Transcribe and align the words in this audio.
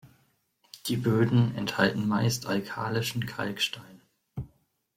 Die 0.87 0.97
Böden 0.97 1.53
enthalten 1.55 2.07
meist 2.07 2.47
alkalischen 2.47 3.27
Kalkstein. 3.27 4.01